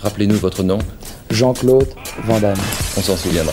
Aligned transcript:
Rappelez-nous 0.00 0.36
votre 0.36 0.62
nom. 0.62 0.78
Jean-Claude 1.30 1.88
Van 2.24 2.40
Damme. 2.40 2.56
On 2.96 3.02
s'en 3.02 3.16
souviendra. 3.16 3.52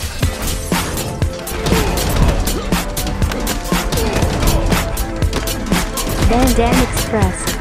Van 6.30 6.44
Damme 6.58 6.76
Express. 6.94 7.56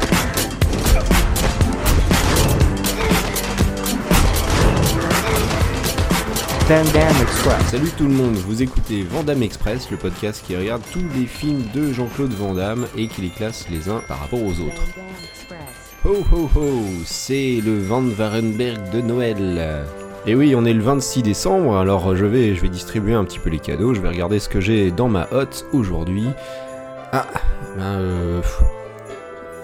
Van 6.67 6.83
Damme 6.93 7.21
Express. 7.21 7.67
Salut 7.69 7.91
tout 7.95 8.05
le 8.05 8.13
monde, 8.13 8.35
vous 8.35 8.63
écoutez 8.63 9.03
Vandame 9.03 9.43
Express, 9.43 9.91
le 9.91 9.97
podcast 9.97 10.43
qui 10.45 10.55
regarde 10.55 10.81
tous 10.91 11.03
les 11.15 11.27
films 11.27 11.63
de 11.75 11.93
Jean-Claude 11.93 12.33
Van 12.33 12.55
Damme 12.55 12.87
et 12.97 13.07
qui 13.07 13.21
les 13.21 13.29
classe 13.29 13.67
les 13.69 13.87
uns 13.87 14.01
par 14.07 14.19
rapport 14.19 14.41
aux 14.41 14.59
autres. 14.61 14.81
Ho 16.07 16.23
ho 16.31 16.49
ho, 16.55 16.69
c'est 17.03 17.61
le 17.65 17.79
Van 17.79 18.03
Varenberg 18.03 18.91
de 18.91 19.01
Noël. 19.01 19.83
Et 20.27 20.35
oui, 20.35 20.53
on 20.55 20.63
est 20.63 20.73
le 20.73 20.83
26 20.83 21.23
décembre, 21.23 21.77
alors 21.77 22.15
je 22.15 22.27
vais, 22.27 22.53
je 22.53 22.61
vais 22.61 22.69
distribuer 22.69 23.15
un 23.15 23.23
petit 23.23 23.39
peu 23.39 23.49
les 23.49 23.57
cadeaux, 23.57 23.95
je 23.95 24.01
vais 24.01 24.09
regarder 24.09 24.37
ce 24.37 24.47
que 24.47 24.61
j'ai 24.61 24.91
dans 24.91 25.09
ma 25.09 25.27
hotte 25.31 25.65
aujourd'hui. 25.73 26.27
Ah, 27.11 27.25
ben 27.75 27.83
euh, 27.83 28.41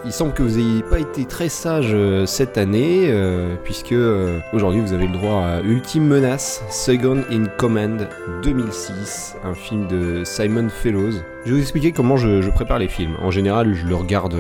il 0.06 0.12
semble 0.12 0.34
que 0.34 0.44
vous 0.44 0.58
n'ayez 0.58 0.84
pas 0.84 1.00
été 1.00 1.26
très 1.26 1.50
sage 1.50 1.92
euh, 1.94 2.26
cette 2.26 2.58
année, 2.58 3.10
euh, 3.10 3.56
puisque 3.64 3.92
euh, 3.92 4.40
aujourd'hui 4.54 4.82
vous 4.82 4.94
avez 4.94 5.06
le 5.06 5.14
droit 5.14 5.44
à 5.44 5.62
Ultime 5.62 6.08
Menace, 6.08 6.64
Second 6.70 7.24
in 7.32 7.46
Command 7.58 8.08
2006, 8.44 9.36
un 9.44 9.54
film 9.54 9.88
de 9.88 10.24
Simon 10.24 10.70
Fellows. 10.70 11.12
Je 11.46 11.50
vais 11.50 11.56
vous 11.56 11.62
expliquer 11.62 11.92
comment 11.92 12.18
je, 12.18 12.50
prépare 12.50 12.80
les 12.80 12.88
films. 12.88 13.16
En 13.22 13.32
général, 13.32 13.74
je 13.74 13.86
le 13.86 13.96
regarde 13.96 14.36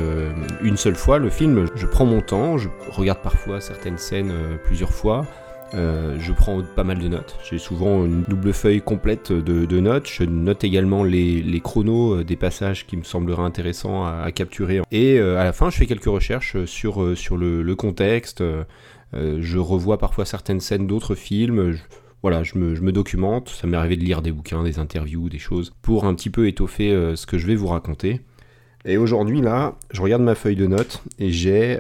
une 0.62 0.78
seule 0.78 0.96
fois, 0.96 1.18
le 1.18 1.30
film, 1.30 1.68
je 1.76 1.86
prends 1.86 2.06
mon 2.06 2.22
temps, 2.22 2.58
je 2.58 2.68
regarde 2.90 3.20
parfois 3.20 3.62
certaines 3.62 3.98
scènes 3.98 4.32
plusieurs 4.64 4.92
fois. 4.92 5.26
Euh, 5.74 6.18
je 6.20 6.34
prends 6.34 6.62
pas 6.62 6.84
mal 6.84 7.00
de 7.00 7.08
notes. 7.08 7.38
J'ai 7.50 7.58
souvent 7.58 8.06
une 8.06 8.24
double 8.24 8.54
feuille 8.54 8.82
complète 8.82 9.32
de, 9.32 9.80
notes. 9.80 10.08
Je 10.08 10.24
note 10.24 10.64
également 10.64 11.04
les, 11.04 11.62
chronos 11.64 12.20
euh, 12.20 12.24
des 12.24 12.36
passages 12.36 12.86
qui 12.86 12.98
me 12.98 13.04
sembleraient 13.04 13.44
intéressants 13.44 14.06
à, 14.06 14.32
capturer. 14.32 14.82
Et 14.92 15.18
euh, 15.18 15.40
à 15.40 15.44
la 15.44 15.54
fin, 15.54 15.70
je 15.70 15.78
fais 15.78 15.86
quelques 15.86 16.06
recherches 16.06 16.66
sur, 16.66 17.18
sur 17.18 17.38
le, 17.38 17.76
contexte. 17.76 18.44
Je 19.14 19.58
revois 19.58 19.98
parfois 19.98 20.26
certaines 20.26 20.60
scènes 20.60 20.88
d'autres 20.88 21.16
films. 21.16 21.72
Je- 21.72 21.82
voilà, 22.22 22.44
je 22.44 22.58
me, 22.58 22.76
je 22.76 22.82
me 22.82 22.92
documente. 22.92 23.50
Ça 23.50 23.66
m'est 23.66 23.78
arrivé 23.78 23.96
de 23.96 24.04
lire 24.04 24.22
des 24.22 24.32
bouquins, 24.32 24.64
des 24.64 24.78
interviews, 24.78 25.30
des 25.30 25.40
choses 25.40 25.74
pour 25.82 26.06
un 26.06 26.14
petit 26.14 26.30
peu 26.30 26.48
étoffer 26.48 27.14
ce 27.16 27.26
que 27.26 27.38
je 27.38 27.48
vais 27.48 27.56
vous 27.56 27.68
raconter. 27.68 28.22
Et 28.84 28.98
aujourd'hui, 28.98 29.42
là, 29.42 29.76
je 29.92 30.02
regarde 30.02 30.22
ma 30.22 30.36
feuille 30.36 30.56
de 30.56 30.68
notes 30.68 31.02
et 31.18 31.32
j'ai 31.32 31.80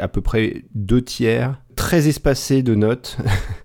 à 0.00 0.08
peu 0.08 0.20
près 0.22 0.62
deux 0.74 1.02
tiers 1.02 1.58
très 1.86 2.08
espacés 2.08 2.64
de 2.64 2.74
notes 2.74 3.16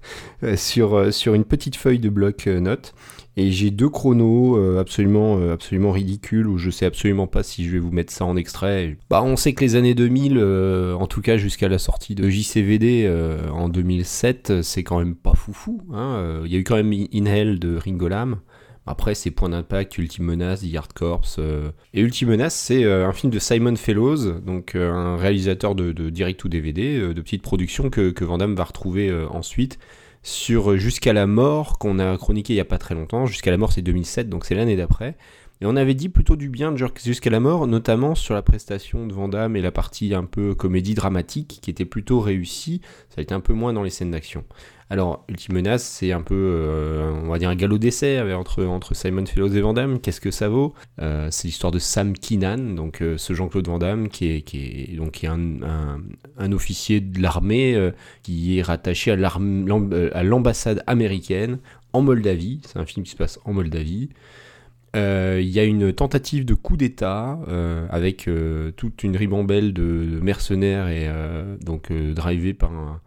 sur, 0.55 0.93
euh, 0.93 1.09
sur 1.09 1.33
une 1.33 1.43
petite 1.43 1.75
feuille 1.75 1.97
de 1.97 2.09
bloc 2.09 2.45
euh, 2.45 2.59
notes. 2.59 2.93
Et 3.35 3.49
j'ai 3.49 3.71
deux 3.71 3.89
chronos 3.89 4.57
euh, 4.57 4.79
absolument, 4.79 5.41
absolument 5.51 5.91
ridicules 5.91 6.47
où 6.47 6.59
je 6.59 6.69
sais 6.69 6.85
absolument 6.85 7.25
pas 7.25 7.41
si 7.41 7.65
je 7.65 7.71
vais 7.71 7.79
vous 7.79 7.89
mettre 7.89 8.13
ça 8.13 8.25
en 8.25 8.35
extrait. 8.37 8.95
Bah, 9.09 9.23
on 9.23 9.35
sait 9.37 9.53
que 9.53 9.61
les 9.61 9.75
années 9.75 9.95
2000, 9.95 10.37
euh, 10.37 10.93
en 10.93 11.07
tout 11.07 11.21
cas 11.21 11.37
jusqu'à 11.37 11.67
la 11.67 11.79
sortie 11.79 12.13
de 12.13 12.29
JCVD 12.29 13.09
en 13.51 13.69
2007, 13.69 14.61
c'est 14.61 14.83
quand 14.83 14.99
même 14.99 15.15
pas 15.15 15.33
foufou. 15.33 15.81
hein. 15.91 16.41
Il 16.45 16.51
y 16.51 16.57
a 16.57 16.59
eu 16.59 16.63
quand 16.63 16.75
même 16.75 16.93
In 16.93 17.25
Hell 17.25 17.57
de 17.57 17.75
Ringo 17.75 18.07
Lam. 18.07 18.37
Après, 18.87 19.13
c'est 19.13 19.29
Point 19.31 19.49
d'impact, 19.49 19.97
Ultime 19.97 20.25
Menace, 20.25 20.61
The 20.61 20.75
Hard 20.75 20.93
Corps. 20.93 21.25
euh. 21.37 21.71
Et 21.93 22.01
Ultime 22.01 22.29
Menace, 22.29 22.55
c'est 22.55 22.83
euh, 22.83 23.07
un 23.07 23.13
film 23.13 23.31
de 23.31 23.37
Simon 23.37 23.75
Fellows, 23.75 24.39
donc 24.39 24.73
euh, 24.75 24.91
un 24.91 25.17
réalisateur 25.17 25.75
de, 25.75 25.91
direct 26.09 26.39
to 26.39 26.49
DVD, 26.49 27.13
de 27.13 27.21
petite 27.21 27.43
production 27.43 27.89
que, 27.89 28.09
que 28.09 28.25
Van 28.25 28.37
va 28.37 28.63
retrouver 28.63 29.13
ensuite 29.29 29.77
sur 30.23 30.77
Jusqu'à 30.77 31.13
la 31.13 31.25
mort, 31.25 31.79
qu'on 31.79 31.97
a 31.97 32.15
chroniqué 32.17 32.53
il 32.53 32.57
y 32.57 32.59
a 32.59 32.65
pas 32.65 32.77
très 32.77 32.93
longtemps. 32.93 33.25
Jusqu'à 33.25 33.49
la 33.49 33.57
mort, 33.57 33.71
c'est 33.71 33.81
2007, 33.81 34.29
donc 34.29 34.45
c'est 34.45 34.55
l'année 34.55 34.75
d'après. 34.75 35.15
Et 35.61 35.65
on 35.67 35.75
avait 35.75 35.93
dit 35.93 36.09
plutôt 36.09 36.35
du 36.35 36.49
bien 36.49 36.71
de 36.71 36.77
Jusqu'à 37.05 37.29
la 37.29 37.39
mort, 37.39 37.67
notamment 37.67 38.15
sur 38.15 38.33
la 38.33 38.41
prestation 38.41 39.05
de 39.05 39.13
Van 39.13 39.27
Damme 39.27 39.55
et 39.55 39.61
la 39.61 39.71
partie 39.71 40.13
un 40.15 40.25
peu 40.25 40.55
comédie 40.55 40.95
dramatique, 40.95 41.59
qui 41.61 41.69
était 41.69 41.85
plutôt 41.85 42.19
réussie. 42.19 42.81
Ça 43.09 43.15
a 43.19 43.21
été 43.21 43.35
un 43.35 43.39
peu 43.41 43.53
moins 43.53 43.71
dans 43.71 43.83
les 43.83 43.91
scènes 43.91 44.09
d'action. 44.09 44.43
Alors, 44.89 45.23
Ultime 45.29 45.53
Menace, 45.55 45.83
c'est 45.83 46.11
un 46.11 46.21
peu, 46.21 46.35
euh, 46.35 47.11
on 47.23 47.29
va 47.29 47.37
dire, 47.37 47.49
un 47.49 47.55
galop 47.55 47.77
d'essai 47.77 48.19
entre, 48.33 48.65
entre 48.65 48.95
Simon 48.95 49.25
Fellows 49.25 49.53
et 49.53 49.61
Van 49.61 49.73
Damme. 49.73 49.99
Qu'est-ce 49.99 50.19
que 50.19 50.31
ça 50.31 50.49
vaut? 50.49 50.73
Euh, 50.99 51.27
C'est 51.31 51.47
l'histoire 51.47 51.71
de 51.71 51.79
Sam 51.79 52.17
Keenan, 52.17 52.75
donc 52.75 53.01
euh, 53.01 53.17
ce 53.17 53.33
Jean-Claude 53.33 53.67
Van 53.67 53.77
Damme, 53.77 54.09
qui 54.09 54.31
est, 54.31 54.41
qui 54.41 54.57
est, 54.91 54.95
donc, 54.97 55.11
qui 55.11 55.27
est 55.27 55.29
un, 55.29 55.61
un- 55.61 56.01
un 56.39 56.51
officier 56.51 56.99
de 57.01 57.21
l'armée 57.21 57.91
qui 58.23 58.57
est 58.57 58.63
rattaché 58.63 59.11
à 59.11 60.23
l'ambassade 60.23 60.83
américaine 60.87 61.59
en 61.93 62.01
Moldavie. 62.01 62.61
C'est 62.65 62.79
un 62.79 62.85
film 62.85 63.05
qui 63.05 63.11
se 63.11 63.15
passe 63.17 63.39
en 63.45 63.53
Moldavie. 63.53 64.09
Euh, 64.95 65.39
Il 65.41 65.49
y 65.49 65.59
a 65.59 65.63
une 65.63 65.93
tentative 65.93 66.45
de 66.45 66.53
coup 66.53 66.75
d'État 66.75 67.39
euh, 67.47 67.87
avec 67.89 68.27
euh, 68.27 68.71
toute 68.71 69.03
une 69.03 69.15
ribambelle 69.15 69.73
de, 69.73 70.19
mercenaires 70.21 70.89
et 70.89 71.09
donc 71.63 71.91
euh, 71.91 72.13
drivé 72.13 72.53
par 72.53 72.73
un, 72.73 73.01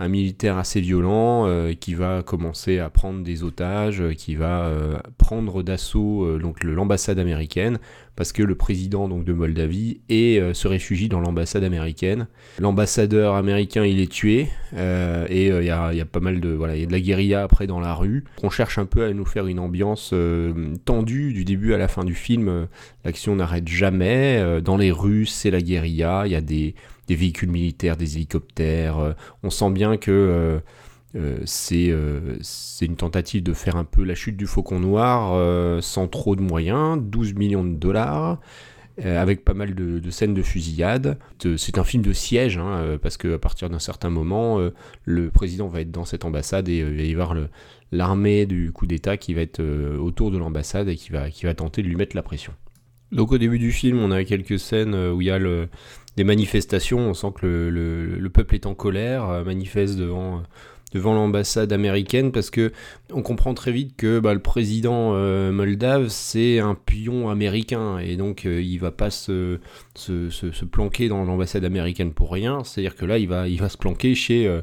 un 0.00 0.08
militaire 0.08 0.58
assez 0.58 0.80
violent 0.80 1.46
qui 1.78 1.94
va 1.94 2.22
commencer 2.22 2.78
à 2.78 2.90
prendre 2.90 3.22
des 3.22 3.44
otages, 3.44 4.02
qui 4.16 4.34
va 4.34 4.72
prendre 5.18 5.62
d'assaut 5.62 6.38
l'ambassade 6.62 7.18
américaine 7.18 7.78
parce 8.20 8.32
que 8.32 8.42
le 8.42 8.54
président 8.54 9.08
donc 9.08 9.24
de 9.24 9.32
Moldavie 9.32 10.02
euh, 10.12 10.52
se 10.52 10.68
réfugie 10.68 11.08
dans 11.08 11.20
l'ambassade 11.20 11.64
américaine. 11.64 12.26
L'ambassadeur 12.58 13.34
américain 13.34 13.86
il 13.86 13.98
est 13.98 14.12
tué 14.12 14.48
euh, 14.74 15.26
et 15.30 15.50
euh, 15.50 15.62
il 15.62 15.66
y, 15.66 15.70
a, 15.70 16.04
pas 16.04 16.20
mal 16.20 16.38
de 16.38 16.50
voilà 16.50 16.76
il 16.76 16.80
y 16.80 16.82
a 16.82 16.86
de 16.86 16.92
la 16.92 17.00
guérilla 17.00 17.42
après 17.42 17.66
dans 17.66 17.80
la 17.80 17.94
rue. 17.94 18.24
On 18.42 18.50
cherche 18.50 18.76
un 18.76 18.84
peu 18.84 19.06
à 19.06 19.14
nous 19.14 19.24
faire 19.24 19.46
une 19.46 19.58
ambiance 19.58 20.12
tendue 20.84 21.32
du 21.32 21.46
début 21.46 21.72
à 21.72 21.78
la 21.78 21.88
fin 21.88 22.04
du 22.04 22.14
film. 22.14 22.68
L'action 23.06 23.36
n'arrête 23.36 23.68
jamais. 23.68 24.60
Dans 24.60 24.76
les 24.76 24.92
rues 24.92 25.24
c'est 25.24 25.50
la 25.50 25.62
guérilla. 25.62 26.24
Il 26.26 26.32
y 26.32 26.36
a 26.36 26.42
des 26.42 26.74
des 27.08 27.14
véhicules 27.16 27.50
militaires, 27.50 27.96
des 27.96 28.16
hélicoptères. 28.16 29.14
on 29.42 29.48
sent 29.48 29.70
bien 29.70 29.96
que 29.96 30.60
c'est 31.44 31.88
euh, 31.90 32.36
c'est 32.40 32.86
une 32.86 32.96
tentative 32.96 33.42
de 33.42 33.52
faire 33.52 33.76
un 33.76 33.84
peu 33.84 34.04
la 34.04 34.14
chute 34.14 34.36
du 34.36 34.46
faucon 34.46 34.78
noir 34.80 35.32
euh, 35.34 35.80
sans 35.80 36.06
trop 36.08 36.36
de 36.36 36.40
moyens, 36.42 37.00
12 37.02 37.34
millions 37.34 37.64
de 37.64 37.74
dollars. 37.74 38.38
euh, 39.04 39.20
avec 39.22 39.44
pas 39.44 39.54
mal 39.54 39.74
de, 39.74 39.98
de 40.00 40.10
scènes 40.10 40.34
de 40.34 40.42
fusillade. 40.42 41.18
Euh, 41.46 41.56
C'est 41.56 41.78
un 41.78 41.84
film 41.84 42.02
de 42.02 42.12
siège, 42.12 42.58
hein, 42.58 42.68
euh, 42.80 42.98
parce 42.98 43.16
qu'à 43.16 43.38
partir 43.38 43.70
d'un 43.70 43.78
certain 43.78 44.10
moment, 44.10 44.60
euh, 44.60 44.74
le 45.04 45.30
président 45.30 45.68
va 45.68 45.80
être 45.82 45.90
dans 45.92 46.04
cette 46.04 46.24
ambassade 46.24 46.68
et 46.68 46.82
euh, 46.82 46.90
il 46.92 46.96
va 46.98 47.02
y 47.04 47.12
avoir 47.12 47.34
l'armée 47.92 48.46
du 48.46 48.72
coup 48.72 48.86
d'État 48.86 49.16
qui 49.16 49.34
va 49.34 49.40
être 49.42 49.60
euh, 49.60 49.98
autour 49.98 50.30
de 50.30 50.38
l'ambassade 50.38 50.88
et 50.88 50.96
qui 50.96 51.10
va, 51.12 51.30
qui 51.30 51.46
va 51.46 51.54
tenter 51.54 51.82
de 51.82 51.88
lui 51.88 51.96
mettre 51.96 52.16
la 52.16 52.22
pression. 52.22 52.52
Donc 53.12 53.32
au 53.32 53.38
début 53.38 53.58
du 53.58 53.72
film, 53.72 53.98
on 53.98 54.10
a 54.12 54.22
quelques 54.24 54.58
scènes 54.58 54.94
euh, 54.94 55.12
où 55.12 55.20
il 55.20 55.26
y 55.28 55.30
a 55.30 55.38
le, 55.38 55.68
des 56.16 56.24
manifestations, 56.24 56.98
on 57.00 57.14
sent 57.14 57.32
que 57.40 57.46
le, 57.46 57.70
le- 57.70 58.18
le 58.18 58.30
peuple 58.30 58.54
est 58.54 58.66
en 58.66 58.74
colère, 58.74 59.28
euh, 59.30 59.44
manifeste 59.44 59.96
devant, 59.98 60.42
devant 60.92 61.14
l'ambassade 61.14 61.72
américaine, 61.72 62.32
parce 62.32 62.50
que 62.50 62.72
on 63.12 63.22
comprend 63.22 63.54
très 63.54 63.72
vite 63.72 63.96
que 63.96 64.18
bah, 64.18 64.34
le 64.34 64.40
président 64.40 65.12
euh, 65.14 65.52
moldave, 65.52 66.08
c'est 66.08 66.58
un 66.58 66.74
pion 66.74 67.28
américain, 67.30 67.98
et 67.98 68.16
donc 68.16 68.46
euh, 68.46 68.60
il 68.62 68.78
va 68.78 68.90
pas 68.90 69.10
se, 69.10 69.58
planquer 70.70 71.08
dans 71.08 71.24
l'ambassade 71.24 71.64
américaine 71.64 72.12
pour 72.12 72.32
rien, 72.32 72.64
c'est-à-dire 72.64 72.96
que 72.96 73.04
là, 73.04 73.18
il 73.18 73.28
va, 73.28 73.48
il 73.48 73.60
va 73.60 73.68
se 73.68 73.78
planquer 73.78 74.14
chez... 74.14 74.46
euh, 74.46 74.60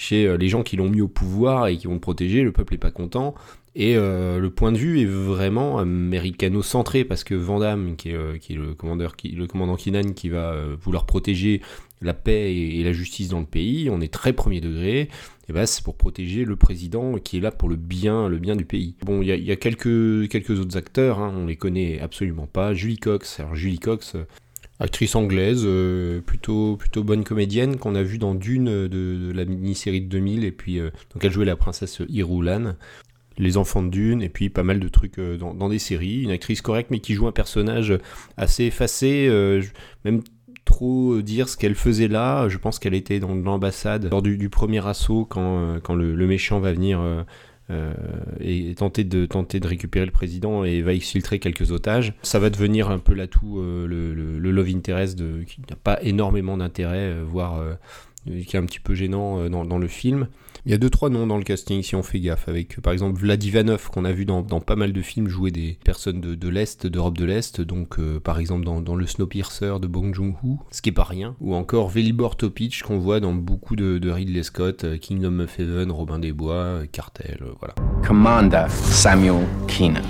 chez 0.00 0.28
euh, 0.28 0.36
les 0.36 0.48
gens 0.48 0.62
qui 0.62 0.76
l'ont 0.76 0.88
mis 0.88 1.00
au 1.00 1.08
pouvoir 1.08 1.66
et 1.66 1.76
qui 1.76 1.88
vont 1.88 1.94
le 1.94 1.98
protéger, 1.98 2.44
le 2.44 2.52
peuple 2.52 2.74
est 2.74 2.78
pas 2.78 2.92
content, 2.92 3.34
et 3.74 3.94
le 3.94 4.48
point 4.48 4.72
de 4.72 4.76
vue 4.76 5.00
est 5.00 5.04
vraiment 5.04 5.78
américano-centré 5.78 7.04
parce 7.04 7.22
que 7.22 7.34
Van 7.36 7.60
Damme, 7.60 7.94
qui 7.94 8.10
est, 8.10 8.38
qui 8.40 8.54
est 8.54 8.56
le, 8.56 8.74
commandeur, 8.74 9.14
qui, 9.14 9.28
le 9.28 9.46
commandant 9.46 9.76
Kinan, 9.76 10.14
qui 10.14 10.30
va 10.30 10.56
vouloir 10.80 11.06
protéger 11.06 11.60
la 12.02 12.14
paix 12.14 12.54
et, 12.54 12.82
la 12.82 12.92
justice 12.92 13.28
dans 13.28 13.40
le 13.40 13.46
pays, 13.46 13.90
on 13.90 14.00
est 14.00 14.12
très 14.12 14.32
premier 14.32 14.60
degré. 14.60 15.08
Et 15.48 15.52
ben 15.52 15.64
c'est 15.64 15.82
pour 15.82 15.96
protéger 15.96 16.44
le 16.44 16.56
président 16.56 17.14
qui 17.14 17.38
est 17.38 17.40
là 17.40 17.50
pour 17.50 17.68
le 17.68 17.76
bien, 17.76 18.28
le 18.28 18.38
bien 18.38 18.54
du 18.54 18.66
pays. 18.66 18.96
Bon, 19.04 19.22
il 19.22 19.28
y 19.28 19.50
a, 19.50 19.56
quelques, 19.56 20.28
quelques 20.28 20.50
autres 20.50 20.76
acteurs, 20.76 21.20
hein, 21.20 21.32
on 21.34 21.46
les 21.46 21.56
connaît 21.56 22.00
absolument 22.00 22.46
pas. 22.46 22.74
Julie 22.74 22.98
Cox, 22.98 23.40
alors 23.40 23.54
Julie 23.54 23.78
Cox, 23.78 24.14
euh, 24.14 24.26
actrice 24.78 25.14
anglaise, 25.14 25.62
euh, 25.64 26.20
plutôt, 26.20 26.76
plutôt 26.76 27.02
bonne 27.02 27.24
comédienne 27.24 27.78
qu'on 27.78 27.94
a 27.94 28.02
vue 28.02 28.18
dans 28.18 28.34
Dune 28.34 28.88
de, 28.88 29.32
la 29.34 29.46
mini-série 29.46 30.02
de 30.02 30.08
2000 30.08 30.44
et 30.44 30.52
puis 30.52 30.78
euh, 30.78 30.90
donc 31.14 31.24
elle 31.24 31.32
jouait 31.32 31.46
la 31.46 31.56
princesse 31.56 32.02
Irulan 32.08 32.74
les 33.40 33.56
enfants 33.56 33.84
de 33.84 33.88
Dune, 33.88 34.20
et 34.20 34.28
puis 34.28 34.48
pas 34.48 34.64
mal 34.64 34.80
de 34.80 34.88
trucs 34.88 35.20
dans, 35.20 35.68
des 35.68 35.78
séries. 35.78 36.22
Une 36.22 36.32
actrice 36.32 36.60
correcte, 36.60 36.90
mais 36.90 36.98
qui 36.98 37.14
joue 37.14 37.28
un 37.28 37.32
personnage 37.32 37.96
assez 38.36 38.64
effacé, 38.64 39.30
même 40.04 40.22
trop 40.68 41.22
dire 41.22 41.48
ce 41.48 41.56
qu'elle 41.56 41.74
faisait 41.74 42.08
là. 42.08 42.48
Je 42.48 42.58
pense 42.58 42.78
qu'elle 42.78 42.94
était 42.94 43.20
dans 43.20 43.34
l'ambassade 43.34 44.08
lors 44.10 44.22
du, 44.22 44.48
premier 44.50 44.86
assaut, 44.86 45.24
quand, 45.24 45.78
euh, 45.88 45.94
le, 45.96 46.26
méchant 46.26 46.60
va 46.60 46.72
venir 46.72 47.00
euh, 47.00 47.22
euh, 47.70 47.92
et 48.40 48.74
tenter 48.74 49.04
de, 49.04 49.24
tenter 49.24 49.60
de 49.60 49.66
récupérer 49.66 50.04
le 50.04 50.12
président 50.12 50.64
et 50.64 50.82
va 50.82 50.92
exfiltrer 50.92 51.38
quelques 51.38 51.72
otages. 51.72 52.12
Ça 52.22 52.38
va 52.38 52.50
devenir 52.50 52.90
un 52.90 52.98
peu 52.98 53.14
l'atout, 53.14 53.58
euh, 53.58 53.86
le, 53.86 54.50
love 54.50 54.68
interest 54.68 55.18
qui 55.46 55.62
n'a 55.68 55.76
pas 55.76 55.98
énormément 56.02 56.56
d'intérêt, 56.56 57.14
euh, 57.14 57.24
voire... 57.26 57.58
euh, 58.28 58.42
qui 58.44 58.56
est 58.56 58.58
un 58.58 58.66
petit 58.66 58.80
peu 58.80 58.94
gênant 58.94 59.40
euh, 59.40 59.48
dans 59.48 59.78
le 59.78 59.88
film. 59.88 60.28
Il 60.68 60.72
y 60.72 60.74
a 60.74 60.78
deux 60.78 60.90
trois 60.90 61.08
noms 61.08 61.26
dans 61.26 61.38
le 61.38 61.44
casting 61.44 61.82
si 61.82 61.96
on 61.96 62.02
fait 62.02 62.20
gaffe, 62.20 62.46
avec 62.46 62.78
par 62.82 62.92
exemple 62.92 63.18
Vladivanov 63.18 63.88
qu'on 63.88 64.04
a 64.04 64.12
vu 64.12 64.26
dans, 64.26 64.42
pas 64.42 64.76
mal 64.76 64.92
de 64.92 65.00
films 65.00 65.26
jouer 65.26 65.50
des 65.50 65.78
personnes 65.82 66.20
de, 66.20 66.48
l'Est, 66.50 66.86
d'Europe 66.86 67.16
de 67.16 67.24
l'Est, 67.24 67.62
donc 67.62 67.98
euh, 67.98 68.20
par 68.20 68.38
exemple 68.38 68.66
dans, 68.66 68.82
dans, 68.82 68.94
le 68.94 69.06
Snowpiercer 69.06 69.80
de 69.80 69.86
Bong 69.86 70.14
Joon-ho, 70.14 70.58
ce 70.70 70.82
qui 70.82 70.90
est 70.90 70.92
pas 70.92 71.04
rien, 71.04 71.34
ou 71.40 71.54
encore 71.54 71.88
Velibor 71.88 72.36
Topic 72.36 72.82
qu'on 72.82 72.98
voit 72.98 73.18
dans 73.18 73.32
beaucoup 73.32 73.76
de, 73.76 73.96
de, 73.96 74.10
Ridley 74.10 74.42
Scott, 74.42 74.84
euh, 74.84 74.98
Kingdom 74.98 75.40
of 75.40 75.58
Heaven, 75.58 75.90
Robin 75.90 76.18
des 76.18 76.34
Bois, 76.34 76.82
Cartel, 76.92 77.42
voilà. 77.60 77.74
Commander 78.06 78.66
Samuel 78.68 79.46
Keenan. 79.68 80.02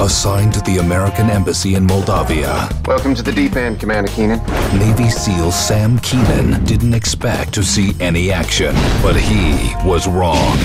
Assigned 0.00 0.52
to 0.54 0.60
the 0.62 0.78
American 0.78 1.30
Embassy 1.30 1.74
in 1.74 1.84
Moldavia. 1.84 2.68
Welcome 2.86 3.14
to 3.14 3.22
the 3.22 3.32
deep 3.32 3.56
end, 3.56 3.78
Commander 3.80 4.10
Keenan. 4.10 4.38
Navy 4.78 5.08
SEAL 5.08 5.52
Sam 5.52 5.98
Keenan 5.98 6.64
didn't 6.64 6.94
expect 6.94 7.52
to 7.54 7.62
see 7.62 7.92
any 8.00 8.32
action, 8.32 8.74
but 9.02 9.16
he 9.16 9.74
was 9.86 10.08
wrong. 10.08 10.56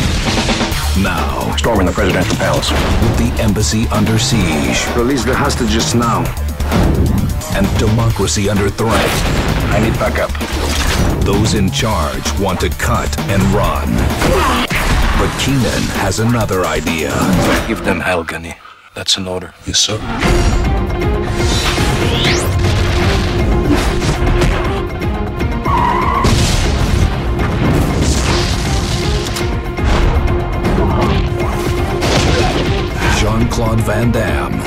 Now, 1.03 1.55
storming 1.57 1.85
the 1.85 1.91
presidential 1.91 2.35
palace. 2.37 2.71
With 2.71 3.17
the 3.17 3.43
embassy 3.43 3.87
under 3.89 4.17
siege. 4.17 4.85
Release 4.95 5.23
the 5.23 5.35
hostages 5.35 5.93
now. 5.93 6.23
And 7.55 7.67
democracy 7.79 8.49
under 8.49 8.69
threat. 8.69 9.09
I 9.69 9.79
need 9.83 9.93
backup. 9.99 10.31
Those 11.23 11.53
in 11.53 11.69
charge 11.69 12.39
want 12.39 12.59
to 12.61 12.69
cut 12.69 13.17
and 13.29 13.43
run. 13.53 13.87
But 15.19 15.35
Keenan 15.39 15.83
has 16.01 16.19
another 16.19 16.65
idea. 16.65 17.11
Give 17.67 17.83
them 17.83 17.99
hell, 17.99 18.23
Gunny. 18.23 18.55
That's 18.97 19.15
an 19.15 19.27
order. 19.27 19.53
Yes, 19.67 19.77
sir. 19.77 19.99
Jean-Claude 33.19 33.81
Van 33.81 34.11
Damme, 34.11 34.59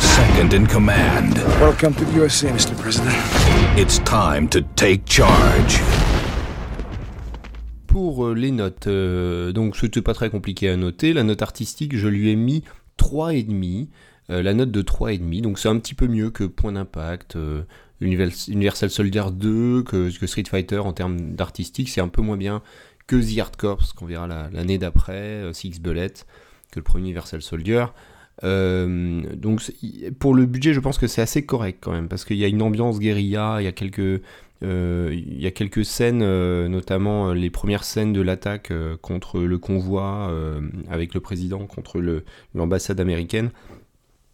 second 0.00 0.52
in 0.52 0.66
command. 0.66 1.36
Welcome 1.60 1.94
to 1.94 2.04
the 2.04 2.12
USA, 2.14 2.48
Mr. 2.48 2.76
President. 2.76 3.14
It's 3.78 4.00
time 4.00 4.48
to 4.48 4.62
take 4.74 5.06
charge. 5.06 5.80
Pour 7.86 8.34
les 8.34 8.50
notes, 8.50 8.88
euh, 8.88 9.52
donc 9.52 9.76
c'était 9.76 10.02
pas 10.02 10.14
très 10.14 10.30
compliqué 10.30 10.68
à 10.68 10.76
noter. 10.76 11.12
La 11.12 11.22
note 11.22 11.42
artistique, 11.42 11.96
je 11.96 12.08
lui 12.08 12.30
ai 12.30 12.36
mis 12.36 12.64
3,5. 12.98 13.88
Euh, 14.30 14.42
la 14.42 14.52
note 14.52 14.70
de 14.70 14.82
3,5, 14.82 15.40
donc 15.40 15.58
c'est 15.58 15.68
un 15.68 15.78
petit 15.78 15.94
peu 15.94 16.06
mieux 16.06 16.30
que 16.30 16.44
Point 16.44 16.72
d'impact, 16.72 17.36
euh, 17.36 17.62
Universal 18.00 18.90
Soldier 18.90 19.24
2, 19.32 19.82
que, 19.82 20.10
Street 20.10 20.44
Fighter 20.48 20.78
en 20.78 20.92
termes 20.92 21.34
d'artistique. 21.34 21.88
C'est 21.88 22.00
un 22.00 22.08
peu 22.08 22.22
moins 22.22 22.36
bien 22.36 22.62
que 23.06 23.16
The 23.16 23.38
Hard 23.38 23.56
Corps, 23.56 23.94
qu'on 23.96 24.06
verra 24.06 24.28
l'année 24.28 24.78
d'après, 24.78 25.12
euh, 25.12 25.52
Six 25.52 25.80
Bullet, 25.80 26.12
que 26.70 26.78
le 26.78 26.82
premier 26.82 27.04
Universal 27.04 27.42
Soldier. 27.42 27.86
Euh, 28.44 29.22
donc 29.34 29.62
pour 30.20 30.34
le 30.34 30.46
budget, 30.46 30.72
je 30.72 30.80
pense 30.80 30.98
que 30.98 31.08
c'est 31.08 31.22
assez 31.22 31.44
correct 31.44 31.78
quand 31.80 31.92
même, 31.92 32.08
parce 32.08 32.24
qu'il 32.24 32.36
y 32.36 32.44
a 32.44 32.48
une 32.48 32.62
ambiance 32.62 33.00
guérilla, 33.00 33.56
il 33.60 33.64
y 33.64 33.66
a 33.66 33.72
quelques, 33.72 34.22
il 34.62 35.40
y 35.40 35.46
a 35.46 35.50
quelques 35.50 35.84
scènes, 35.84 36.22
euh, 36.22 36.68
notamment 36.68 37.32
les 37.32 37.50
premières 37.50 37.84
scènes 37.84 38.12
de 38.12 38.20
l'attaque 38.20 38.70
euh, 38.70 38.96
contre 38.96 39.40
le 39.40 39.58
convoi 39.58 40.32
avec 40.88 41.14
le 41.14 41.20
président, 41.20 41.66
contre 41.66 42.00
l'ambassade 42.54 43.00
américaine. 43.00 43.50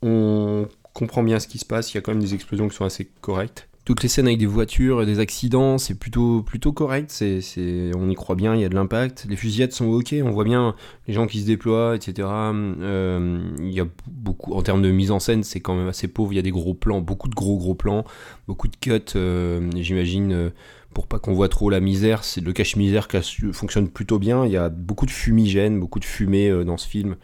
On 0.02 0.68
comprend 0.92 1.22
bien 1.22 1.40
ce 1.40 1.48
qui 1.48 1.58
se 1.58 1.64
passe, 1.64 1.92
il 1.92 1.96
y 1.96 1.98
a 1.98 2.00
quand 2.00 2.12
même 2.12 2.22
des 2.22 2.34
explosions 2.34 2.68
qui 2.68 2.76
sont 2.76 2.84
assez 2.84 3.08
correctes 3.20 3.68
toutes 3.84 4.02
les 4.02 4.08
scènes 4.08 4.26
avec 4.26 4.38
des 4.38 4.46
voitures 4.46 5.02
et 5.02 5.06
des 5.06 5.18
accidents, 5.18 5.76
c'est 5.76 5.94
plutôt, 5.94 6.42
plutôt 6.42 6.72
correct, 6.72 7.22
on 7.22 8.08
y 8.08 8.14
croit 8.14 8.34
bien, 8.34 8.54
il 8.54 8.62
y 8.62 8.64
a 8.64 8.70
de 8.70 8.74
l'impact. 8.74 9.26
Les 9.28 9.36
fusillades 9.36 9.72
sont 9.72 9.86
ok, 9.86 10.14
on 10.24 10.30
voit 10.30 10.44
bien 10.44 10.74
les 11.06 11.12
gens 11.12 11.26
qui 11.26 11.40
se 11.40 11.46
déploient, 11.46 11.94
etc. 11.94 12.26
Euh, 12.26 13.42
y 13.60 13.80
a 13.80 13.86
beaucoup, 14.06 14.54
en 14.54 14.62
termes 14.62 14.80
de 14.80 14.90
mise 14.90 15.10
en 15.10 15.18
scène, 15.18 15.44
c'est 15.44 15.60
quand 15.60 15.74
même 15.74 15.88
assez 15.88 16.08
pauvre, 16.08 16.32
il 16.32 16.36
y 16.36 16.38
a 16.38 16.42
des 16.42 16.50
gros 16.50 16.72
plans, 16.72 17.02
beaucoup 17.02 17.28
de 17.28 17.34
gros 17.34 17.58
gros 17.58 17.74
plans, 17.74 18.04
beaucoup 18.48 18.68
de 18.68 18.76
cuts, 18.76 19.00
euh, 19.16 19.70
j'imagine, 19.76 20.32
euh, 20.32 20.50
pour 20.94 21.06
pas 21.06 21.18
qu'on 21.18 21.34
voit 21.34 21.50
trop 21.50 21.68
la 21.68 21.80
misère, 21.80 22.24
c'est 22.24 22.40
le 22.40 22.54
cache-misère 22.54 23.08
qui 23.08 23.18
fonctionne 23.52 23.88
plutôt 23.88 24.18
bien, 24.18 24.46
il 24.46 24.52
y 24.52 24.56
a 24.56 24.70
beaucoup 24.70 25.04
de 25.04 25.10
fumigène, 25.10 25.78
beaucoup 25.78 25.98
de 25.98 26.04
fumée 26.06 26.64
dans 26.64 26.78
ce 26.78 26.88
film. 26.88 27.16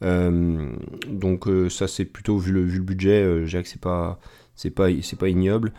Donc 0.00 1.48
ça 1.68 1.88
c'est 1.88 2.04
plutôt, 2.04 2.38
vu 2.38 2.52
le, 2.52 2.62
vu 2.62 2.78
le 2.78 2.84
budget, 2.84 3.44
j'ai 3.46 3.60
que 3.62 3.68
c'est 3.68 3.80
pas 3.80 4.20
c'est 4.56 4.70
pas, 4.70 4.86
c'est 5.02 5.18
pas 5.18 5.28
ignoble. 5.28 5.72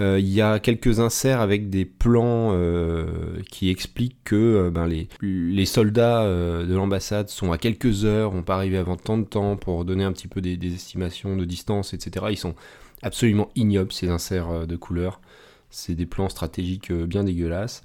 Euh, 0.00 0.18
il 0.18 0.28
y 0.28 0.40
a 0.40 0.58
quelques 0.58 1.00
inserts 1.00 1.40
avec 1.40 1.68
des 1.68 1.84
plans 1.84 2.50
euh, 2.52 3.04
qui 3.50 3.68
expliquent 3.68 4.22
que 4.24 4.36
euh, 4.36 4.70
ben, 4.70 4.86
les, 4.86 5.08
les, 5.20 5.66
soldats 5.66 6.24
de 6.24 6.74
l'ambassade 6.74 7.28
sont 7.28 7.52
à 7.52 7.58
quelques 7.58 8.04
heures, 8.04 8.30
vont 8.30 8.42
pas 8.42 8.56
arriver 8.56 8.78
avant 8.78 8.96
tant 8.96 9.18
de 9.18 9.24
temps 9.24 9.56
pour 9.56 9.84
donner 9.84 10.04
un 10.04 10.12
petit 10.12 10.28
peu 10.28 10.40
des, 10.40 10.58
estimations 10.72 11.36
de 11.36 11.44
distance, 11.44 11.94
etc. 11.94 12.26
Ils 12.30 12.38
sont 12.38 12.54
absolument 13.02 13.50
ignobles 13.54 13.92
ces 13.92 14.08
inserts 14.08 14.66
de 14.66 14.76
couleurs. 14.76 15.20
C'est 15.70 15.94
des 15.94 16.06
plans 16.06 16.28
stratégiques 16.28 16.92
bien 16.92 17.24
dégueulasses. 17.24 17.82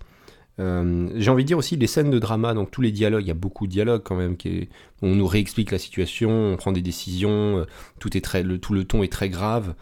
J'ai 0.60 1.30
envie 1.30 1.44
de 1.44 1.48
dire 1.48 1.58
aussi 1.58 1.76
les 1.76 1.88
scènes 1.88 2.10
de 2.10 2.20
drama, 2.20 2.54
donc 2.54 2.72
tous 2.72 2.82
les 2.82 2.92
dialogues, 2.92 3.24
il 3.24 3.28
y 3.28 3.32
a 3.32 3.36
beaucoup 3.36 3.68
de 3.68 3.72
dialogues 3.72 4.02
quand 4.04 4.16
même, 4.16 4.38
qui 4.38 4.70
on 5.04 5.14
nous 5.14 5.28
réexplique 5.28 5.72
la 5.72 5.78
situation, 5.78 6.32
on 6.32 6.58
prend 6.58 6.72
des 6.72 6.82
décisions, 6.82 7.66
tout, 8.00 8.18
est 8.18 8.22
très, 8.22 8.44
tout 8.58 8.74
le 8.74 8.84
ton 8.84 9.04
est 9.04 9.12
très 9.12 9.30
grave. 9.30 9.76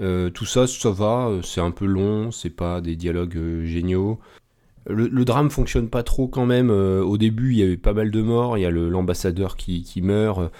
Euh, 0.00 0.30
tout 0.30 0.46
ça, 0.46 0.66
ça 0.66 0.90
va, 0.90 1.28
euh, 1.28 1.42
c'est 1.42 1.60
un 1.60 1.70
peu 1.70 1.84
long, 1.84 2.30
c'est 2.30 2.50
pas 2.50 2.80
des 2.80 2.96
dialogues 2.96 3.36
euh, 3.36 3.66
géniaux. 3.66 4.18
Le, 4.88 5.24
drame 5.24 5.50
fonctionne 5.50 5.88
pas 5.88 6.02
trop 6.02 6.26
quand 6.26 6.44
même. 6.44 6.70
au 6.70 7.16
début, 7.16 7.52
il 7.52 7.58
y 7.58 7.62
avait 7.62 7.76
pas 7.76 7.92
mal 7.92 8.10
de 8.10 8.20
morts. 8.20 8.58
Il 8.58 8.62
y 8.62 8.66
a 8.66 8.70
l'ambassadeur 8.70 9.56
qui, 9.56 9.84
qui, 9.84 10.02
meurt. 10.02 10.50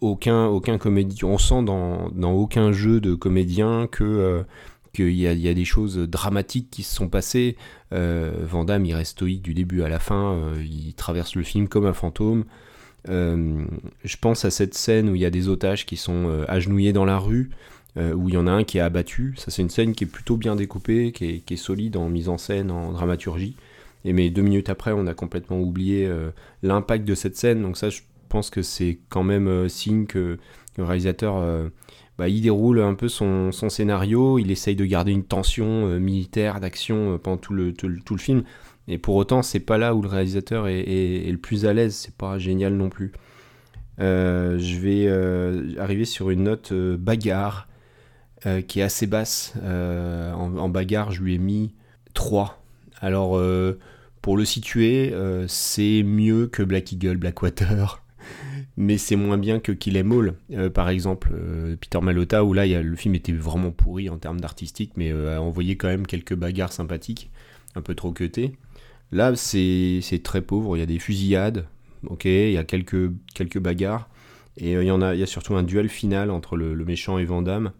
aucun, 0.00 0.46
aucun 0.46 0.78
comédien. 0.78 1.28
On 1.28 1.36
sent 1.36 1.62
dans, 1.62 2.08
dans, 2.08 2.32
aucun 2.32 2.72
jeu 2.72 3.00
de 3.00 3.14
comédien 3.14 3.86
que 3.86 4.42
qu'il 4.94 5.10
y, 5.10 5.24
y, 5.24 5.48
a 5.48 5.54
des 5.54 5.64
choses 5.66 5.98
dramatiques 5.98 6.70
qui 6.70 6.82
se 6.82 6.94
sont 6.94 7.08
passées. 7.08 7.58
Euh, 7.92 8.32
Vandame, 8.44 8.86
il 8.86 8.94
reste 8.94 9.12
stoïque 9.12 9.42
du 9.42 9.52
début 9.52 9.82
à 9.82 9.90
la 9.90 9.98
fin. 9.98 10.40
il 10.58 10.94
traverse 10.94 11.34
le 11.34 11.42
film 11.42 11.68
comme 11.68 11.84
un 11.84 11.92
fantôme. 11.92 12.44
je 13.06 14.16
pense 14.22 14.46
à 14.46 14.50
cette 14.50 14.72
scène 14.72 15.10
où 15.10 15.14
il 15.14 15.20
y 15.20 15.26
a 15.26 15.30
des 15.30 15.50
otages 15.50 15.84
qui 15.84 15.98
sont 15.98 16.44
agenouillés 16.48 16.94
dans 16.94 17.04
la 17.04 17.18
rue. 17.18 17.50
Euh, 17.96 18.12
où 18.12 18.28
il 18.28 18.34
y 18.34 18.38
en 18.38 18.46
a 18.46 18.52
un 18.52 18.64
qui 18.64 18.78
est 18.78 18.82
abattu. 18.82 19.34
Ça, 19.36 19.50
c'est 19.50 19.62
une 19.62 19.70
scène 19.70 19.94
qui 19.94 20.04
est 20.04 20.08
plutôt 20.08 20.36
bien 20.36 20.54
découpée, 20.56 21.10
qui 21.10 21.24
est, 21.24 21.38
qui 21.40 21.54
est, 21.54 21.56
solide 21.56 21.96
en 21.96 22.08
mise 22.08 22.28
en 22.28 22.38
scène, 22.38 22.70
en 22.70 22.92
dramaturgie. 22.92 23.56
Et 24.04 24.12
mais 24.12 24.30
deux 24.30 24.42
minutes 24.42 24.68
après, 24.68 24.92
on 24.92 25.06
a 25.06 25.14
complètement 25.14 25.58
oublié 25.60 26.06
euh, 26.06 26.30
l'impact 26.62 27.04
de 27.04 27.14
cette 27.14 27.36
scène. 27.36 27.62
Donc 27.62 27.76
ça, 27.76 27.88
je 27.90 28.02
pense 28.28 28.50
que 28.50 28.62
c'est 28.62 28.98
quand 29.08 29.24
même 29.24 29.48
euh, 29.48 29.68
signe 29.68 30.06
que 30.06 30.38
le 30.76 30.84
réalisateur, 30.84 31.42
bah, 32.18 32.28
il 32.28 32.40
déroule 32.40 32.80
un 32.80 32.94
peu 32.94 33.08
son, 33.08 33.50
son, 33.50 33.68
scénario, 33.68 34.38
il 34.38 34.52
essaye 34.52 34.76
de 34.76 34.84
garder 34.84 35.10
une 35.10 35.24
tension 35.24 35.98
militaire, 35.98 36.60
d'action 36.60 37.18
pendant 37.18 37.36
tout 37.36 37.52
le, 37.52 37.72
tout, 37.72 37.88
le 37.88 38.18
film. 38.20 38.44
Et 38.86 38.96
pour 38.96 39.16
autant, 39.16 39.42
c'est 39.42 39.58
pas 39.58 39.76
là 39.76 39.96
où 39.96 40.02
le 40.02 40.08
réalisateur 40.08 40.68
est, 40.68 40.78
est 40.78 41.32
le 41.32 41.38
plus 41.38 41.66
à 41.66 41.72
l'aise. 41.72 41.96
C'est 41.96 42.14
pas 42.14 42.38
génial 42.38 42.74
non 42.74 42.90
plus. 42.90 43.10
je 43.98 44.78
vais 44.78 45.08
arriver 45.80 46.04
sur 46.04 46.30
une 46.30 46.44
note 46.44 46.72
bagarre. 46.72 47.67
Euh, 48.46 48.62
qui 48.62 48.78
est 48.78 48.84
assez 48.84 49.08
basse. 49.08 49.54
Euh, 49.64 50.32
en, 50.32 50.68
bagarre, 50.68 51.10
je 51.10 51.22
lui 51.22 51.34
ai 51.34 51.38
mis 51.38 51.72
3. 52.14 52.62
Alors, 53.00 53.36
euh, 53.36 53.80
pour 54.22 54.36
le 54.36 54.44
situer, 54.44 55.12
c'est 55.48 56.02
mieux 56.04 56.46
que 56.46 56.62
Black 56.62 56.92
Eagle, 56.92 57.16
Blackwater, 57.16 58.02
mais 58.76 58.96
c'est 58.96 59.16
moins 59.16 59.38
bien 59.38 59.58
que 59.58 59.72
Kill 59.72 59.96
Em 59.96 60.12
All, 60.12 60.70
par 60.70 60.88
exemple. 60.88 61.30
Peter 61.80 62.00
Malota, 62.00 62.44
où 62.44 62.52
là, 62.52 62.66
le 62.66 62.96
film 62.96 63.14
était 63.14 63.32
vraiment 63.32 63.70
pourri 63.70 64.08
en 64.08 64.18
termes 64.18 64.40
d'artistique, 64.40 64.92
mais 64.96 65.10
a 65.10 65.40
envoyé 65.40 65.76
quand 65.76 65.88
même 65.88 66.06
quelques 66.06 66.34
bagarres 66.34 66.72
sympathiques, 66.72 67.30
un 67.74 67.80
peu 67.80 67.94
trop 67.94 68.12
cutées. 68.12 68.52
Là, 69.10 69.34
c'est 69.36 70.20
très 70.22 70.42
pauvre, 70.42 70.76
il 70.76 70.80
y 70.80 70.82
a 70.82 70.86
des 70.86 70.98
fusillades, 70.98 71.66
ok, 72.06 72.26
il 72.26 72.52
y 72.52 72.58
a 72.58 72.64
quelques, 72.64 73.10
quelques 73.34 73.58
bagarres, 73.58 74.08
et 74.58 74.72
il 74.72 74.82
y, 74.82 74.90
en 74.90 75.00
a, 75.00 75.14
y 75.14 75.22
a 75.22 75.26
surtout 75.26 75.54
un 75.54 75.62
duel 75.62 75.88
final 75.88 76.30
entre 76.30 76.56
le, 76.56 76.74
méchant 76.84 77.18
et 77.18 77.24
Vandame 77.24 77.66
euh, 77.66 77.70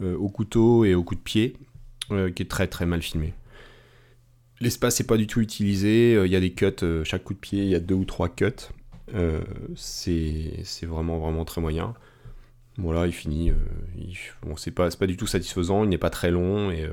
au 0.00 0.28
couteau 0.28 0.84
et 0.84 0.94
au 0.94 1.04
coup 1.04 1.14
de 1.14 1.20
pied, 1.20 1.56
euh, 2.10 2.30
qui 2.30 2.42
est 2.42 2.50
très 2.50 2.66
très 2.66 2.86
mal 2.86 3.02
filmé. 3.02 3.34
L'espace 4.60 5.00
n'est 5.00 5.06
pas 5.06 5.16
du 5.16 5.26
tout 5.26 5.40
utilisé, 5.40 6.20
il 6.24 6.30
y 6.30 6.36
a 6.36 6.40
des 6.40 6.52
cuts, 6.52 6.84
chaque 7.04 7.24
coup 7.24 7.34
de 7.34 7.38
pied, 7.38 7.62
il 7.62 7.68
y 7.68 7.74
a 7.74 7.80
deux 7.80 7.94
ou 7.94 8.04
trois 8.04 8.28
cuts. 8.28 8.46
c'est 9.74 10.86
vraiment 10.86 11.18
vraiment 11.18 11.44
très 11.44 11.60
moyen. 11.60 11.94
Voilà, 12.78 13.06
il 13.06 13.12
finit. 13.12 13.50
Euh, 13.50 13.54
bon, 14.42 14.56
c'est 14.56 14.70
pas, 14.70 14.88
pas 14.90 15.06
du 15.06 15.16
tout 15.16 15.26
satisfaisant, 15.26 15.84
il 15.84 15.90
n'est 15.90 15.98
pas 15.98 16.10
très 16.10 16.30
long 16.30 16.70
et. 16.70 16.84
Euh, 16.84 16.90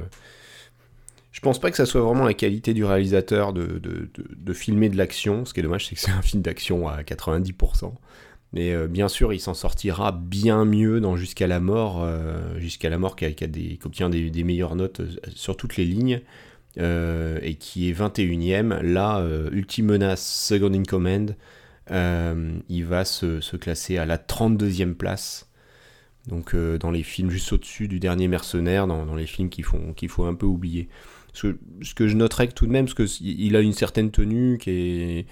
je 1.32 1.42
pense 1.42 1.60
pas 1.60 1.70
que 1.70 1.78
ça 1.78 1.86
soit 1.86 2.02
vraiment 2.02 2.26
la 2.26 2.34
qualité 2.34 2.74
du 2.74 2.84
réalisateur 2.84 3.54
de, 3.54 3.64
de, 3.64 4.10
de, 4.14 4.26
de 4.36 4.54
filmer 4.54 4.90
de 4.90 4.98
l'action. 4.98 5.46
Ce 5.46 5.54
qui 5.54 5.60
est 5.60 5.64
dommage, 5.64 5.86
c'est 5.86 5.94
que 5.94 6.02
c'est 6.02 6.12
un 6.12 6.24
film 6.24 6.42
d'action 6.42 6.88
à 6.88 7.04
90%. 7.04 7.94
Mais 8.54 8.74
euh, 8.74 8.88
bien 8.88 9.08
sûr, 9.08 9.32
il 9.34 9.40
s'en 9.40 9.54
sortira 9.54 10.12
bien 10.12 10.66
mieux 10.66 11.00
dans 11.00 11.16
Jusqu'à 11.16 11.48
la 11.48 11.60
mort, 11.60 12.02
euh, 12.04 12.58
Jusqu'à 12.60 12.90
la 12.90 12.98
mort 12.98 13.16
qui, 13.16 13.26
obtient 13.84 14.10
des, 14.10 14.44
meilleures 14.44 14.76
notes 14.76 15.02
euh, 15.02 15.16
sur 15.36 15.56
toutes 15.56 15.78
les 15.78 15.86
lignes. 15.86 16.22
et 16.78 17.56
qui 17.60 17.90
est 17.90 17.94
21ème. 17.94 18.82
Là, 18.82 19.24
Ultime 19.52 19.88
Menace, 19.88 20.26
Second 20.26 20.74
in 20.74 20.84
Command, 20.84 21.36
il 21.90 22.86
va 22.86 23.06
se, 23.06 23.42
se 23.42 23.58
classer 23.58 23.98
à 23.98 24.06
la 24.06 24.18
32e 24.18 24.94
place. 24.94 25.50
Donc 26.28 26.56
dans 26.56 26.92
les 26.92 27.04
films 27.04 27.30
juste 27.30 27.52
au-dessus 27.52 27.88
du 27.88 28.00
dernier 28.00 28.28
mercenaire, 28.28 28.88
dans, 28.88 29.16
les 29.16 29.26
films 29.26 29.50
qu'il 29.50 29.64
faut, 29.64 29.80
faut 30.08 30.26
un 30.26 30.36
peu 30.36 30.46
oublier. 30.46 30.88
Ce 31.34 31.56
ce 31.82 31.94
que 31.94 32.08
je 32.08 32.16
noterais 32.16 32.48
tout 32.48 32.66
de 32.66 32.72
même, 32.72 32.86
parce 32.86 33.10
qu'il 33.18 33.56
a 33.56 33.62
une 33.62 33.74
certaine 33.74 34.10
tenue 34.10 34.58
qui 34.58 34.70
est... 34.72 35.26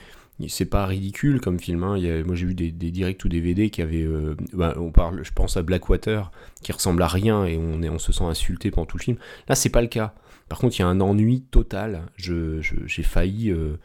C'est 0.48 0.66
pas 0.66 0.86
ridicule 0.86 1.42
comme 1.42 1.60
film. 1.60 1.84
hein. 1.84 1.98
Moi 2.26 2.36
j'ai 2.36 2.46
vu 2.46 2.54
des, 2.54 2.72
des 2.72 2.92
directs 2.92 3.26
ou 3.26 3.30
DVD 3.30 3.70
qui 3.72 3.82
avaient. 3.82 4.04
euh, 4.04 4.36
bah, 4.54 4.76
on 4.78 4.92
parle, 4.92 5.24
je 5.24 5.32
pense 5.34 5.58
à 5.58 5.64
Blackwater, 5.64 6.32
qui 6.62 6.72
ressemble 6.72 7.02
à 7.02 7.08
rien 7.08 7.46
et 7.46 7.58
on, 7.58 7.98
se 7.98 8.12
sent 8.12 8.24
insulté 8.24 8.70
pendant 8.70 8.86
tout 8.86 8.98
le 8.98 9.04
film. 9.04 9.18
Là, 9.50 9.56
c'est 9.56 9.70
pas 9.70 9.82
le 9.82 9.88
cas. 9.88 10.14
Par 10.48 10.60
contre, 10.60 10.78
il 10.78 10.82
y 10.82 10.86
a 10.86 10.88
un 10.88 11.02
ennui 11.02 11.42
total. 11.42 12.04
J'ai 12.18 13.04
failli. 13.04 13.50
euh, 13.52 13.78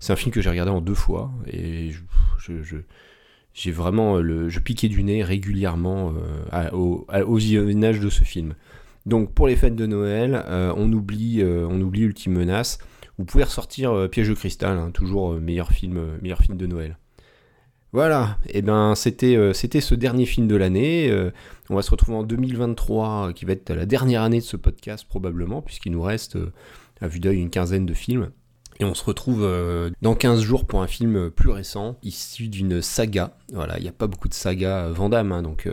c'est 0.00 0.12
un 0.12 0.16
film 0.16 0.32
que 0.32 0.40
j'ai 0.40 0.50
regardé 0.50 0.72
en 0.72 0.80
deux 0.80 0.94
fois 0.94 1.30
et 1.46 1.90
je, 2.38 2.76
j'ai 3.54 3.70
vraiment 3.70 4.16
euh, 4.16 4.48
je 4.48 4.58
piquais 4.58 4.88
du 4.88 5.02
nez 5.04 5.22
régulièrement 5.22 6.12
euh, 6.16 6.44
à- 6.50 6.74
au, 6.74 7.06
visionnage 7.36 8.00
de 8.00 8.10
ce 8.10 8.24
film. 8.24 8.54
Donc 9.06 9.32
pour 9.32 9.46
les 9.46 9.56
fêtes 9.56 9.76
de 9.76 9.86
Noël, 9.86 10.44
on 10.76 10.92
oublie, 10.92 11.42
on 11.44 11.80
oublie 11.80 12.02
Ultime 12.02 12.34
Menace. 12.34 12.78
Vous 13.20 13.26
pouvez 13.26 13.44
ressortir 13.44 13.92
euh, 13.92 14.08
Piège 14.08 14.30
de 14.30 14.34
cristal, 14.34 14.78
hein, 14.78 14.90
toujours 14.92 15.34
euh, 15.34 15.40
meilleur 15.40 15.72
film, 15.72 15.98
euh, 15.98 16.16
meilleur 16.22 16.38
film 16.38 16.56
de 16.56 16.66
Noël. 16.66 16.96
Voilà, 17.92 18.38
et 18.48 18.62
ben 18.62 18.94
c'était 18.94 19.36
c'était 19.52 19.80
ce 19.80 19.96
dernier 19.96 20.24
film 20.24 20.46
de 20.46 20.54
l'année. 20.54 21.12
On 21.68 21.74
va 21.74 21.82
se 21.82 21.90
retrouver 21.90 22.16
en 22.16 22.22
2023, 22.22 23.28
euh, 23.28 23.32
qui 23.32 23.44
va 23.44 23.52
être 23.52 23.72
la 23.72 23.84
dernière 23.84 24.22
année 24.22 24.38
de 24.38 24.44
ce 24.44 24.56
podcast 24.56 25.04
probablement, 25.06 25.60
puisqu'il 25.60 25.92
nous 25.92 26.00
reste 26.00 26.38
à 27.00 27.08
vue 27.08 27.18
d'œil 27.18 27.38
une 27.38 27.50
quinzaine 27.50 27.86
de 27.86 27.92
films. 27.92 28.30
Et 28.78 28.84
on 28.84 28.94
se 28.94 29.04
retrouve 29.04 29.46
dans 30.00 30.14
15 30.14 30.40
jours 30.40 30.66
pour 30.66 30.82
un 30.82 30.86
film 30.86 31.30
plus 31.30 31.50
récent, 31.50 31.98
issu 32.04 32.48
d'une 32.48 32.80
saga. 32.80 33.36
Voilà, 33.52 33.76
il 33.78 33.82
n'y 33.82 33.88
a 33.88 33.92
pas 33.92 34.06
beaucoup 34.06 34.28
de 34.28 34.34
sagas 34.34 34.86
euh, 34.86 34.92
Van 34.92 35.08
Damme, 35.08 35.32
hein, 35.32 35.42
donc 35.42 35.68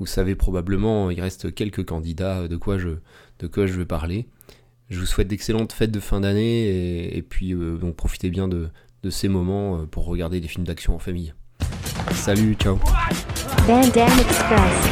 vous 0.00 0.06
savez 0.06 0.34
probablement, 0.34 1.10
il 1.10 1.20
reste 1.20 1.54
quelques 1.54 1.86
candidats 1.86 2.48
de 2.48 2.56
quoi 2.56 2.76
je, 2.76 2.90
de 3.38 3.46
quoi 3.46 3.66
je 3.66 3.72
vais 3.74 3.86
parler. 3.86 4.26
Je 4.92 4.98
vous 5.00 5.06
souhaite 5.06 5.26
d'excellentes 5.26 5.72
fêtes 5.72 5.90
de 5.90 6.00
fin 6.00 6.20
d'année 6.20 6.64
et, 6.66 7.16
et 7.16 7.22
puis 7.22 7.54
euh, 7.54 7.78
donc 7.78 7.96
profitez 7.96 8.28
bien 8.28 8.46
de, 8.46 8.68
de 9.02 9.08
ces 9.08 9.26
moments 9.26 9.78
euh, 9.78 9.86
pour 9.86 10.04
regarder 10.04 10.38
des 10.38 10.48
films 10.48 10.66
d'action 10.66 10.94
en 10.94 10.98
famille. 10.98 11.32
Salut, 12.12 12.56
ciao 12.60 12.78
Van 13.66 13.80
Damme 13.88 14.20
Express. 14.20 14.90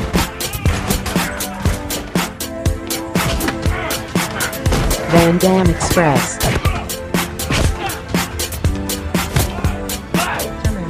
Van 5.11 5.35
Damme 5.35 5.69
Express. 5.69 6.39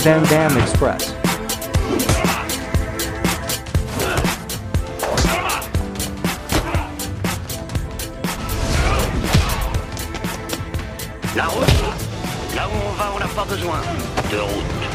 Van 0.04 0.22
Damme 0.30 0.56
Express. 0.58 1.19
La 11.37 11.44
route 11.44 11.64
Là 12.56 12.66
où 12.66 12.72
on 12.88 12.92
va, 12.94 13.12
on 13.14 13.18
n'a 13.20 13.28
pas 13.28 13.44
besoin 13.44 13.80
de 14.32 14.38
route. 14.38 14.89